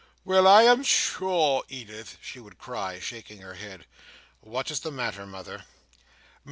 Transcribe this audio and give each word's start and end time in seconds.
"Well, 0.25 0.47
I 0.47 0.63
am 0.63 0.81
sure, 0.81 1.63
Edith!" 1.69 2.17
she 2.23 2.39
would 2.39 2.57
cry, 2.57 2.97
shaking 2.99 3.41
her 3.41 3.53
head. 3.53 3.85
"What 4.39 4.71
is 4.71 4.79
the 4.79 4.89
matter, 4.89 5.27
mother?" 5.27 5.65